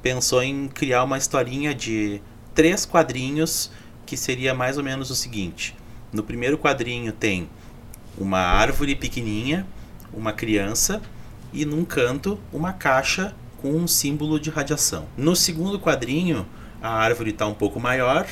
pensou 0.00 0.42
em 0.42 0.68
criar 0.68 1.04
uma 1.04 1.18
historinha 1.18 1.74
de 1.74 2.20
três 2.54 2.84
quadrinhos 2.84 3.70
que 4.06 4.16
seria 4.16 4.54
mais 4.54 4.76
ou 4.76 4.84
menos 4.84 5.10
o 5.10 5.14
seguinte: 5.14 5.76
no 6.12 6.22
primeiro 6.22 6.58
quadrinho 6.58 7.12
tem 7.12 7.48
uma 8.18 8.40
árvore 8.40 8.94
pequenininha, 8.94 9.66
uma 10.12 10.32
criança 10.32 11.00
e 11.52 11.64
num 11.64 11.84
canto 11.84 12.38
uma 12.52 12.72
caixa 12.72 13.34
com 13.60 13.72
um 13.72 13.86
símbolo 13.86 14.40
de 14.40 14.50
radiação. 14.50 15.06
No 15.16 15.36
segundo 15.36 15.78
quadrinho 15.78 16.46
a 16.82 16.90
árvore 16.90 17.30
está 17.30 17.46
um 17.46 17.54
pouco 17.54 17.78
maior, 17.78 18.26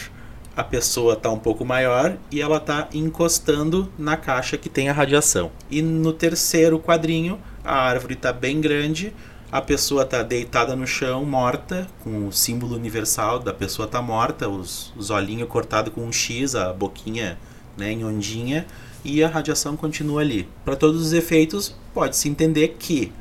a 0.56 0.64
pessoa 0.64 1.14
está 1.14 1.30
um 1.30 1.38
pouco 1.38 1.64
maior 1.64 2.16
e 2.30 2.40
ela 2.40 2.56
está 2.56 2.88
encostando 2.92 3.90
na 3.96 4.16
caixa 4.16 4.58
que 4.58 4.68
tem 4.68 4.88
a 4.88 4.92
radiação. 4.92 5.52
E 5.70 5.80
no 5.80 6.12
terceiro 6.12 6.78
quadrinho, 6.78 7.40
a 7.64 7.75
árvore 7.75 8.14
está 8.14 8.32
bem 8.32 8.60
grande, 8.60 9.12
a 9.52 9.60
pessoa 9.60 10.02
está 10.02 10.22
deitada 10.22 10.76
no 10.76 10.87
chão, 10.87 11.25
morta, 11.25 11.87
com 12.02 12.26
o 12.26 12.32
símbolo 12.32 12.76
universal 12.76 13.38
da 13.38 13.54
pessoa 13.54 13.87
está 13.87 14.02
morta, 14.02 14.49
os, 14.49 14.92
os 14.96 15.10
olhinhos 15.10 15.49
cortados 15.49 15.92
com 15.92 16.02
um 16.02 16.12
X, 16.12 16.54
a 16.54 16.72
boquinha 16.72 17.38
né, 17.80 17.92
em 17.92 18.04
ondinha, 18.04 18.66
e 19.02 19.25
a 19.25 19.28
radiação 19.28 19.76
continua 19.76 20.20
ali. 20.20 20.46
Para 20.64 20.76
todos 20.76 21.00
os 21.00 21.12
efeitos, 21.12 21.75
pode-se 21.94 22.28
entender 22.28 22.76
que 22.78 23.12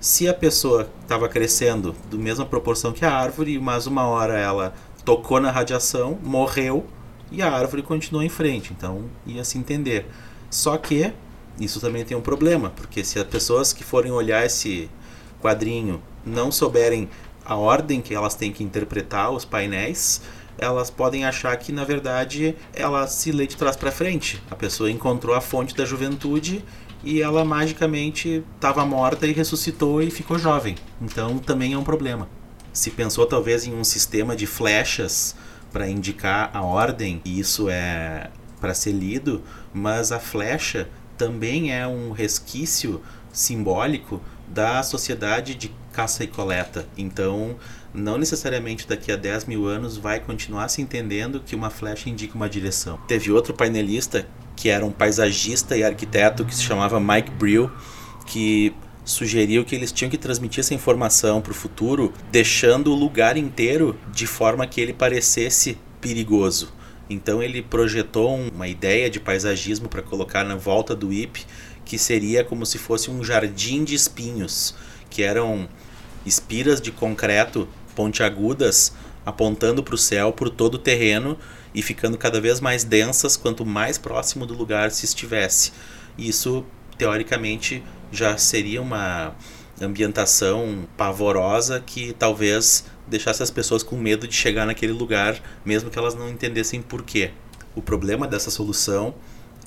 se 0.00 0.28
a 0.28 0.34
pessoa 0.34 0.88
estava 1.02 1.28
crescendo 1.28 1.94
do 2.10 2.18
mesma 2.18 2.46
proporção 2.46 2.92
que 2.92 3.04
a 3.04 3.12
árvore, 3.12 3.58
mas 3.58 3.86
uma 3.86 4.06
hora 4.06 4.38
ela 4.38 4.74
tocou 5.04 5.40
na 5.40 5.50
radiação, 5.50 6.18
morreu 6.22 6.86
e 7.30 7.42
a 7.42 7.52
árvore 7.52 7.82
continuou 7.82 8.22
em 8.22 8.28
frente. 8.28 8.72
Então 8.76 9.04
ia 9.26 9.44
se 9.44 9.58
entender. 9.58 10.06
Só 10.50 10.76
que 10.76 11.12
isso 11.60 11.80
também 11.80 12.04
tem 12.04 12.16
um 12.16 12.20
problema, 12.20 12.70
porque 12.70 13.04
se 13.04 13.18
as 13.18 13.24
pessoas 13.24 13.72
que 13.72 13.84
forem 13.84 14.12
olhar 14.12 14.44
esse 14.44 14.90
quadrinho 15.40 16.02
não 16.24 16.50
souberem 16.50 17.08
a 17.44 17.54
ordem 17.54 18.00
que 18.00 18.14
elas 18.14 18.34
têm 18.34 18.52
que 18.52 18.64
interpretar 18.64 19.30
os 19.30 19.44
painéis, 19.44 20.20
elas 20.58 20.90
podem 20.90 21.24
achar 21.24 21.56
que 21.56 21.72
na 21.72 21.84
verdade 21.84 22.54
ela 22.72 23.06
se 23.06 23.32
lê 23.32 23.46
de 23.46 23.56
trás 23.56 23.76
para 23.76 23.90
frente. 23.90 24.42
A 24.50 24.54
pessoa 24.54 24.90
encontrou 24.90 25.34
a 25.34 25.40
fonte 25.40 25.74
da 25.74 25.84
juventude 25.84 26.64
e 27.04 27.22
ela 27.22 27.44
magicamente 27.44 28.42
estava 28.54 28.84
morta 28.84 29.26
e 29.26 29.32
ressuscitou 29.32 30.02
e 30.02 30.10
ficou 30.10 30.38
jovem. 30.38 30.76
Então 31.00 31.38
também 31.38 31.72
é 31.72 31.78
um 31.78 31.84
problema. 31.84 32.28
Se 32.72 32.90
pensou 32.90 33.26
talvez 33.26 33.66
em 33.66 33.74
um 33.74 33.84
sistema 33.84 34.36
de 34.36 34.46
flechas 34.46 35.34
para 35.72 35.88
indicar 35.88 36.50
a 36.52 36.62
ordem, 36.62 37.20
e 37.24 37.38
isso 37.38 37.68
é 37.68 38.30
para 38.60 38.74
ser 38.74 38.92
lido, 38.92 39.42
mas 39.72 40.12
a 40.12 40.18
flecha 40.18 40.88
também 41.16 41.72
é 41.72 41.86
um 41.86 42.12
resquício 42.12 43.00
simbólico 43.32 44.20
da 44.48 44.82
sociedade 44.82 45.54
de 45.54 45.70
caça 45.92 46.24
e 46.24 46.26
coleta. 46.26 46.86
Então, 46.96 47.56
não 47.96 48.18
necessariamente 48.18 48.86
daqui 48.86 49.10
a 49.10 49.16
10 49.16 49.46
mil 49.46 49.66
anos 49.66 49.96
vai 49.96 50.20
continuar 50.20 50.68
se 50.68 50.82
entendendo 50.82 51.40
que 51.40 51.56
uma 51.56 51.70
flecha 51.70 52.08
indica 52.10 52.34
uma 52.34 52.48
direção. 52.48 52.98
Teve 53.08 53.32
outro 53.32 53.54
painelista 53.54 54.28
que 54.54 54.68
era 54.68 54.84
um 54.84 54.90
paisagista 54.90 55.76
e 55.76 55.84
arquiteto 55.84 56.44
que 56.44 56.54
se 56.54 56.62
chamava 56.62 56.98
Mike 56.98 57.30
Brill, 57.32 57.70
que 58.26 58.74
sugeriu 59.04 59.64
que 59.64 59.74
eles 59.74 59.92
tinham 59.92 60.10
que 60.10 60.18
transmitir 60.18 60.60
essa 60.60 60.74
informação 60.74 61.40
para 61.40 61.52
o 61.52 61.54
futuro, 61.54 62.12
deixando 62.30 62.92
o 62.92 62.94
lugar 62.94 63.36
inteiro 63.36 63.96
de 64.12 64.26
forma 64.26 64.66
que 64.66 64.80
ele 64.80 64.92
parecesse 64.92 65.78
perigoso. 66.00 66.72
Então 67.08 67.42
ele 67.42 67.62
projetou 67.62 68.34
uma 68.34 68.66
ideia 68.66 69.08
de 69.08 69.20
paisagismo 69.20 69.88
para 69.88 70.02
colocar 70.02 70.42
na 70.42 70.56
volta 70.56 70.94
do 70.94 71.12
IP, 71.12 71.44
que 71.84 71.98
seria 71.98 72.42
como 72.42 72.66
se 72.66 72.78
fosse 72.78 73.10
um 73.10 73.22
jardim 73.22 73.84
de 73.84 73.94
espinhos, 73.94 74.74
que 75.08 75.22
eram 75.22 75.68
espiras 76.24 76.80
de 76.80 76.90
concreto 76.90 77.68
pontiagudas 77.96 78.92
apontando 79.24 79.82
para 79.82 79.96
o 79.96 79.98
céu 79.98 80.32
por 80.32 80.48
todo 80.48 80.76
o 80.76 80.78
terreno 80.78 81.36
e 81.74 81.82
ficando 81.82 82.16
cada 82.16 82.40
vez 82.40 82.60
mais 82.60 82.84
densas 82.84 83.36
quanto 83.36 83.66
mais 83.66 83.98
próximo 83.98 84.46
do 84.46 84.54
lugar 84.54 84.92
se 84.92 85.04
estivesse. 85.04 85.72
Isso 86.16 86.64
teoricamente 86.96 87.82
já 88.12 88.38
seria 88.38 88.80
uma 88.80 89.34
ambientação 89.80 90.86
pavorosa 90.96 91.82
que 91.84 92.12
talvez 92.12 92.84
deixasse 93.06 93.42
as 93.42 93.50
pessoas 93.50 93.82
com 93.82 93.96
medo 93.96 94.26
de 94.28 94.34
chegar 94.34 94.64
naquele 94.64 94.92
lugar, 94.92 95.40
mesmo 95.64 95.90
que 95.90 95.98
elas 95.98 96.14
não 96.14 96.28
entendessem 96.28 96.80
porquê. 96.80 97.32
O 97.74 97.82
problema 97.82 98.26
dessa 98.26 98.50
solução 98.50 99.14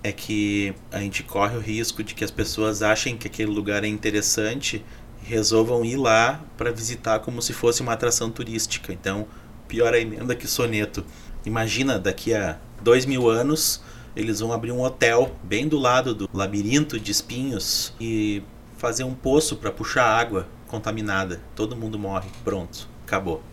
é 0.01 0.12
que 0.12 0.74
a 0.91 1.00
gente 1.00 1.24
corre 1.24 1.57
o 1.57 1.59
risco 1.59 2.01
de 2.03 2.15
que 2.15 2.24
as 2.24 2.31
pessoas 2.31 2.81
achem 2.81 3.17
que 3.17 3.27
aquele 3.27 3.51
lugar 3.51 3.83
é 3.83 3.88
interessante 3.88 4.83
resolvam 5.29 5.86
ir 5.86 5.95
lá 5.95 6.41
para 6.57 6.71
visitar 6.71 7.19
como 7.19 7.39
se 7.41 7.53
fosse 7.53 7.81
uma 7.81 7.93
atração 7.93 8.31
turística. 8.31 8.91
Então, 8.91 9.27
pior 9.67 9.93
a 9.93 10.00
emenda 10.00 10.36
que 10.36 10.48
soneto. 10.48 11.05
Imagina 11.45 12.00
daqui 12.00 12.33
a 12.33 12.57
dois 12.81 13.05
mil 13.05 13.29
anos 13.29 13.81
eles 14.15 14.39
vão 14.39 14.51
abrir 14.51 14.71
um 14.71 14.81
hotel 14.81 15.36
bem 15.43 15.67
do 15.67 15.77
lado 15.77 16.15
do 16.15 16.29
labirinto 16.33 17.00
de 17.00 17.12
espinhos 17.12 17.93
e 18.01 18.41
fazer 18.77 19.03
um 19.03 19.13
poço 19.13 19.55
para 19.55 19.71
puxar 19.71 20.05
água 20.05 20.48
contaminada. 20.67 21.39
Todo 21.55 21.75
mundo 21.75 22.00
morre. 22.00 22.27
Pronto, 22.43 22.89
acabou. 23.05 23.43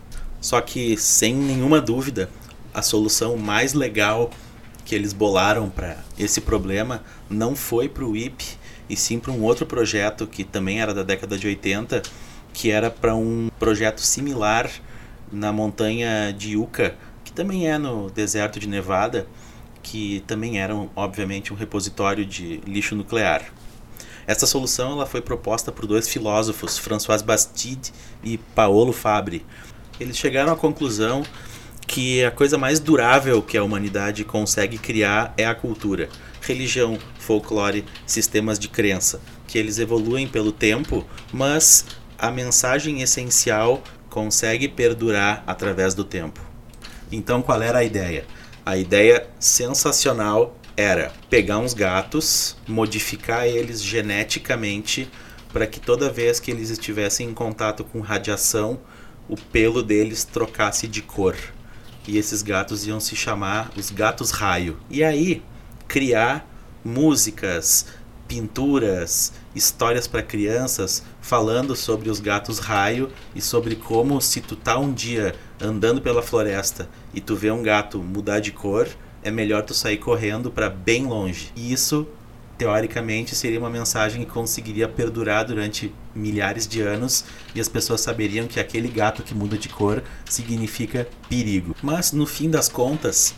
Só 0.41 0.59
que 0.59 0.97
sem 0.97 1.35
nenhuma 1.35 1.79
dúvida, 1.79 2.29
a 2.73 2.81
solução 2.81 3.37
mais 3.37 3.73
legal 3.73 4.31
que 4.83 4.95
eles 4.95 5.13
bolaram 5.13 5.69
para 5.69 5.97
esse 6.17 6.41
problema 6.41 7.03
não 7.29 7.55
foi 7.55 7.87
para 7.87 8.05
o 8.05 8.15
IP 8.15 8.57
e 8.89 8.95
sim 8.95 9.19
para 9.19 9.31
um 9.31 9.43
outro 9.43 9.65
projeto 9.65 10.25
que 10.27 10.43
também 10.43 10.79
era 10.81 10.93
da 10.93 11.03
década 11.03 11.37
de 11.37 11.47
80, 11.47 12.01
que 12.53 12.71
era 12.71 12.89
para 12.89 13.15
um 13.15 13.49
projeto 13.59 14.01
similar 14.01 14.69
na 15.31 15.51
montanha 15.51 16.33
de 16.33 16.51
Yucca, 16.51 16.95
que 17.23 17.31
também 17.31 17.67
é 17.67 17.77
no 17.77 18.09
deserto 18.09 18.59
de 18.59 18.67
Nevada, 18.67 19.27
que 19.83 20.23
também 20.27 20.59
eram, 20.59 20.89
obviamente, 20.95 21.53
um 21.53 21.55
repositório 21.55 22.25
de 22.25 22.57
lixo 22.65 22.95
nuclear. 22.95 23.43
Essa 24.25 24.45
solução 24.45 24.91
ela 24.91 25.05
foi 25.05 25.21
proposta 25.21 25.71
por 25.71 25.85
dois 25.85 26.09
filósofos, 26.09 26.77
François 26.77 27.21
Bastide 27.21 27.93
e 28.21 28.37
Paolo 28.37 28.91
Fabre. 28.91 29.45
Eles 29.99 30.17
chegaram 30.17 30.51
à 30.51 30.55
conclusão 30.55 31.23
que 31.87 32.23
a 32.23 32.29
coisa 32.29 32.57
mais 32.57 32.79
durável 32.79 33.41
que 33.41 33.57
a 33.57 33.63
humanidade 33.63 34.25
consegue 34.25 34.77
criar 34.77 35.33
é 35.37 35.45
a 35.45 35.55
cultura. 35.55 36.09
Religião, 36.47 36.97
folclore, 37.19 37.83
sistemas 38.05 38.57
de 38.57 38.69
crença, 38.69 39.19
que 39.45 39.57
eles 39.57 39.79
evoluem 39.79 40.25
pelo 40.25 40.53
tempo, 40.53 41.05
mas 41.33 41.85
a 42.17 42.31
mensagem 42.31 43.01
essencial 43.01 43.83
consegue 44.09 44.69
perdurar 44.69 45.43
através 45.45 45.93
do 45.93 46.05
tempo. 46.05 46.39
Então, 47.11 47.41
qual 47.41 47.61
era 47.61 47.79
a 47.79 47.83
ideia? 47.83 48.25
A 48.65 48.77
ideia 48.77 49.27
sensacional 49.37 50.57
era 50.77 51.11
pegar 51.29 51.57
uns 51.57 51.73
gatos, 51.73 52.55
modificar 52.65 53.45
eles 53.45 53.83
geneticamente 53.83 55.09
para 55.51 55.67
que 55.67 55.81
toda 55.81 56.09
vez 56.09 56.39
que 56.39 56.49
eles 56.49 56.69
estivessem 56.69 57.27
em 57.27 57.33
contato 57.33 57.83
com 57.83 57.99
radiação, 57.99 58.79
o 59.27 59.35
pelo 59.35 59.83
deles 59.83 60.23
trocasse 60.23 60.87
de 60.87 61.01
cor. 61.01 61.35
E 62.07 62.17
esses 62.17 62.41
gatos 62.41 62.87
iam 62.87 63.01
se 63.01 63.17
chamar 63.17 63.69
os 63.75 63.91
gatos 63.91 64.31
raio. 64.31 64.77
E 64.89 65.03
aí 65.03 65.43
criar 65.87 66.47
músicas, 66.83 67.85
pinturas, 68.27 69.33
histórias 69.55 70.07
para 70.07 70.21
crianças 70.21 71.03
falando 71.21 71.75
sobre 71.75 72.09
os 72.09 72.19
gatos 72.19 72.59
raio 72.59 73.09
e 73.33 73.41
sobre 73.41 73.75
como 73.75 74.21
se 74.21 74.41
tu 74.41 74.55
tá 74.55 74.77
um 74.77 74.93
dia 74.93 75.33
andando 75.59 76.01
pela 76.01 76.21
floresta 76.21 76.89
e 77.13 77.21
tu 77.21 77.35
vê 77.35 77.49
um 77.51 77.63
gato 77.63 77.99
mudar 77.99 78.39
de 78.39 78.51
cor, 78.51 78.87
é 79.23 79.31
melhor 79.31 79.63
tu 79.63 79.73
sair 79.73 79.97
correndo 79.97 80.51
para 80.51 80.69
bem 80.69 81.05
longe. 81.05 81.51
E 81.55 81.71
isso 81.71 82.07
teoricamente 82.57 83.35
seria 83.35 83.59
uma 83.59 83.69
mensagem 83.69 84.25
que 84.25 84.31
conseguiria 84.31 84.87
perdurar 84.87 85.45
durante 85.45 85.93
milhares 86.15 86.67
de 86.67 86.81
anos 86.81 87.23
e 87.53 87.61
as 87.61 87.69
pessoas 87.69 88.01
saberiam 88.01 88.47
que 88.47 88.59
aquele 88.59 88.87
gato 88.87 89.21
que 89.21 89.35
muda 89.35 89.57
de 89.57 89.69
cor 89.69 90.03
significa 90.25 91.07
perigo. 91.29 91.75
Mas 91.81 92.11
no 92.11 92.25
fim 92.25 92.49
das 92.49 92.67
contas, 92.67 93.35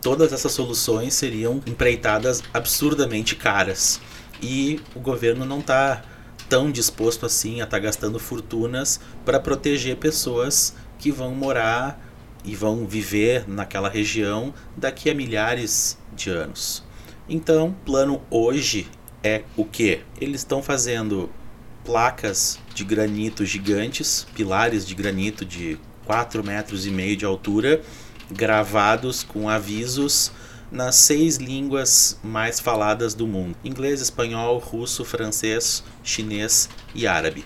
todas 0.00 0.32
essas 0.32 0.52
soluções 0.52 1.14
seriam 1.14 1.62
empreitadas 1.66 2.42
absurdamente 2.52 3.36
caras 3.36 4.00
e 4.42 4.80
o 4.94 5.00
governo 5.00 5.44
não 5.44 5.60
está 5.60 6.02
tão 6.48 6.70
disposto 6.70 7.26
assim 7.26 7.60
a 7.60 7.64
estar 7.64 7.76
tá 7.76 7.78
gastando 7.78 8.18
fortunas 8.18 9.00
para 9.24 9.38
proteger 9.38 9.96
pessoas 9.96 10.74
que 10.98 11.10
vão 11.10 11.34
morar 11.34 12.00
e 12.44 12.54
vão 12.54 12.86
viver 12.86 13.48
naquela 13.48 13.88
região 13.88 14.52
daqui 14.76 15.10
a 15.10 15.14
milhares 15.14 15.98
de 16.14 16.30
anos. 16.30 16.82
Então, 17.28 17.76
plano 17.84 18.22
hoje 18.30 18.88
é 19.22 19.42
o 19.56 19.64
que? 19.64 20.00
Eles 20.20 20.40
estão 20.40 20.62
fazendo 20.62 21.30
placas 21.84 22.58
de 22.74 22.84
granito 22.84 23.44
gigantes, 23.44 24.26
pilares 24.34 24.86
de 24.86 24.94
granito 24.94 25.44
de 25.44 25.78
4 26.04 26.42
metros 26.42 26.86
e 26.86 26.90
meio 26.90 27.16
de 27.16 27.24
altura, 27.24 27.82
gravados 28.30 29.22
com 29.22 29.48
avisos 29.48 30.32
nas 30.70 30.94
seis 30.96 31.36
línguas 31.36 32.18
mais 32.22 32.60
faladas 32.60 33.14
do 33.14 33.26
mundo: 33.26 33.56
inglês, 33.64 34.00
espanhol, 34.00 34.58
russo, 34.58 35.04
francês, 35.04 35.82
chinês 36.02 36.68
e 36.94 37.06
árabe. 37.06 37.44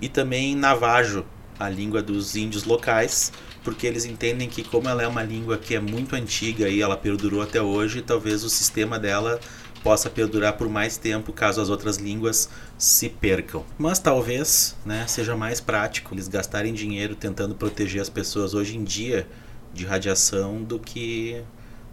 E 0.00 0.08
também 0.08 0.56
navajo, 0.56 1.24
a 1.58 1.68
língua 1.68 2.02
dos 2.02 2.34
índios 2.34 2.64
locais, 2.64 3.32
porque 3.62 3.86
eles 3.86 4.04
entendem 4.04 4.48
que 4.48 4.64
como 4.64 4.88
ela 4.88 5.02
é 5.02 5.06
uma 5.06 5.22
língua 5.22 5.56
que 5.56 5.74
é 5.74 5.80
muito 5.80 6.16
antiga 6.16 6.68
e 6.68 6.80
ela 6.80 6.96
perdurou 6.96 7.42
até 7.42 7.60
hoje, 7.60 8.02
talvez 8.02 8.42
o 8.42 8.50
sistema 8.50 8.98
dela 8.98 9.38
possa 9.82 10.08
perdurar 10.08 10.54
por 10.54 10.68
mais 10.68 10.96
tempo 10.96 11.32
caso 11.32 11.60
as 11.60 11.68
outras 11.68 11.96
línguas 11.96 12.48
se 12.78 13.08
percam. 13.08 13.64
Mas 13.76 13.98
talvez 13.98 14.76
né, 14.84 15.04
seja 15.06 15.36
mais 15.36 15.60
prático 15.60 16.14
eles 16.14 16.28
gastarem 16.28 16.72
dinheiro 16.72 17.14
tentando 17.14 17.54
proteger 17.54 18.00
as 18.00 18.08
pessoas 18.08 18.54
hoje 18.54 18.76
em 18.76 18.84
dia 18.84 19.26
de 19.72 19.84
radiação 19.84 20.62
do 20.62 20.78
que 20.78 21.42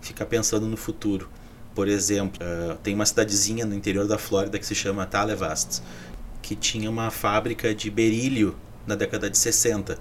ficar 0.02 0.26
pensando 0.26 0.66
no 0.66 0.78
futuro. 0.78 1.30
Por 1.74 1.88
exemplo, 1.88 2.40
uh, 2.44 2.76
tem 2.78 2.94
uma 2.94 3.06
cidadezinha 3.06 3.66
no 3.66 3.76
interior 3.76 4.08
da 4.08 4.18
Flórida 4.18 4.58
que 4.60 4.66
se 4.66 4.76
chama 4.76 5.06
Talevast, 5.06 5.82
que 6.42 6.56
tinha 6.56 6.90
uma 6.90 7.12
fábrica 7.12 7.74
de 7.74 7.90
berílio 7.90 8.56
na 8.86 8.96
década 8.96 9.30
de 9.30 9.38
60. 9.38 9.98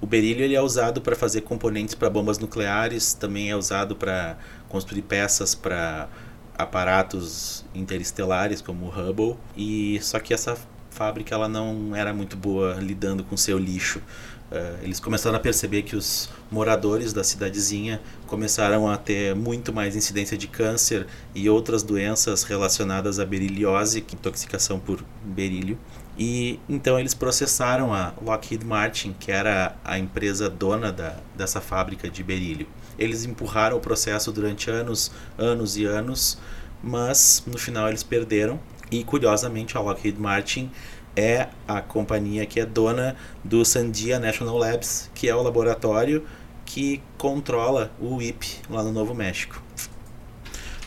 O 0.00 0.06
berílio 0.06 0.44
ele 0.44 0.54
é 0.54 0.60
usado 0.60 1.00
para 1.00 1.16
fazer 1.16 1.40
componentes 1.40 1.94
para 1.94 2.10
bombas 2.10 2.38
nucleares, 2.38 3.14
também 3.14 3.50
é 3.50 3.56
usado 3.56 3.96
para 3.96 4.36
construir 4.68 5.02
peças 5.02 5.54
para 5.54 6.08
aparatos 6.56 7.64
interestelares 7.74 8.60
como 8.60 8.86
o 8.86 8.88
Hubble. 8.88 9.36
E 9.56 9.98
só 10.02 10.18
que 10.18 10.34
essa 10.34 10.56
fábrica 10.90 11.34
ela 11.34 11.48
não 11.48 11.94
era 11.96 12.12
muito 12.12 12.36
boa 12.36 12.74
lidando 12.74 13.24
com 13.24 13.36
seu 13.36 13.58
lixo. 13.58 14.02
Uh, 14.50 14.78
eles 14.84 15.00
começaram 15.00 15.36
a 15.36 15.40
perceber 15.40 15.82
que 15.82 15.96
os 15.96 16.28
moradores 16.50 17.12
da 17.12 17.24
cidadezinha 17.24 18.00
começaram 18.28 18.88
a 18.88 18.96
ter 18.96 19.34
muito 19.34 19.72
mais 19.72 19.96
incidência 19.96 20.38
de 20.38 20.46
câncer 20.46 21.06
e 21.34 21.50
outras 21.50 21.82
doenças 21.82 22.44
relacionadas 22.44 23.18
à 23.18 23.24
beriliose, 23.24 24.00
que 24.00 24.14
é 24.14 24.18
intoxicação 24.18 24.78
por 24.78 25.04
berílio. 25.24 25.76
E 26.18 26.60
então 26.68 26.98
eles 26.98 27.12
processaram 27.12 27.92
a 27.92 28.14
Lockheed 28.22 28.64
Martin, 28.64 29.14
que 29.18 29.32
era 29.32 29.76
a 29.84 29.98
empresa 29.98 30.48
dona 30.48 30.92
da, 30.92 31.16
dessa 31.34 31.60
fábrica 31.60 32.08
de 32.08 32.22
berílio. 32.22 32.66
Eles 32.98 33.24
empurraram 33.24 33.76
o 33.76 33.80
processo 33.80 34.32
durante 34.32 34.70
anos, 34.70 35.10
anos 35.36 35.76
e 35.76 35.84
anos, 35.84 36.38
mas 36.82 37.42
no 37.46 37.58
final 37.58 37.88
eles 37.88 38.02
perderam. 38.02 38.58
E 38.90 39.02
curiosamente 39.02 39.76
a 39.76 39.80
Lockheed 39.80 40.18
Martin 40.18 40.70
é 41.16 41.48
a 41.66 41.80
companhia 41.80 42.44
que 42.44 42.60
é 42.60 42.66
dona 42.66 43.16
do 43.42 43.64
Sandia 43.64 44.20
National 44.20 44.58
Labs, 44.58 45.10
que 45.14 45.28
é 45.28 45.34
o 45.34 45.42
laboratório 45.42 46.24
que 46.64 47.00
controla 47.16 47.90
o 47.98 48.16
WIP 48.16 48.58
lá 48.68 48.82
no 48.82 48.92
Novo 48.92 49.14
México. 49.14 49.62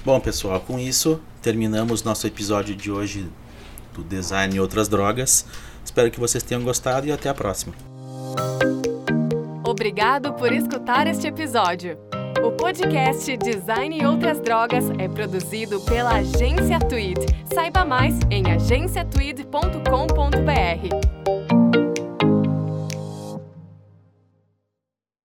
Bom, 0.06 0.20
pessoal, 0.20 0.60
com 0.60 0.78
isso 0.78 1.20
terminamos 1.42 2.04
nosso 2.04 2.28
episódio 2.28 2.76
de 2.76 2.92
hoje 2.92 3.28
do 3.94 4.04
Design 4.04 4.56
e 4.56 4.60
Outras 4.60 4.88
Drogas. 4.88 5.46
Espero 5.84 6.12
que 6.12 6.20
vocês 6.20 6.44
tenham 6.44 6.64
gostado 6.64 7.08
e 7.08 7.12
até 7.12 7.30
a 7.30 7.34
próxima. 7.34 7.74
Obrigado 9.64 10.34
por 10.34 10.52
escutar 10.52 11.08
este 11.08 11.28
episódio. 11.28 12.09
O 12.44 12.52
podcast 12.52 13.36
Design 13.38 14.02
e 14.02 14.06
Outras 14.06 14.40
Drogas 14.40 14.86
é 14.98 15.08
produzido 15.08 15.80
pela 15.82 16.16
Agência 16.16 16.80
Tweed. 16.80 17.20
Saiba 17.54 17.84
mais 17.84 18.18
em 18.32 18.50
agenciatweed.com.br. 18.52 21.39